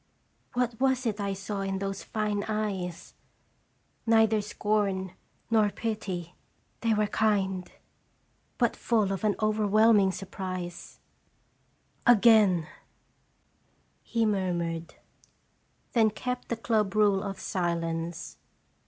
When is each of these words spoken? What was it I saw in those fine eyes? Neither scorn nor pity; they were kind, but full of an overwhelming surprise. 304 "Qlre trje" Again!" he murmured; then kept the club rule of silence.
What 0.53 0.79
was 0.79 1.05
it 1.05 1.19
I 1.21 1.33
saw 1.33 1.61
in 1.61 1.77
those 1.77 2.01
fine 2.03 2.43
eyes? 2.47 3.13
Neither 4.07 4.41
scorn 4.41 5.13
nor 5.51 5.69
pity; 5.69 6.33
they 6.79 6.95
were 6.95 7.05
kind, 7.05 7.71
but 8.57 8.75
full 8.75 9.11
of 9.11 9.23
an 9.23 9.35
overwhelming 9.39 10.11
surprise. 10.11 10.99
304 12.07 12.13
"Qlre 12.13 12.15
trje" 12.15 12.17
Again!" 12.17 12.67
he 14.01 14.25
murmured; 14.25 14.95
then 15.93 16.09
kept 16.09 16.47
the 16.49 16.57
club 16.57 16.95
rule 16.95 17.21
of 17.21 17.39
silence. 17.39 18.37